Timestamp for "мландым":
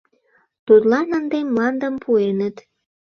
1.51-1.95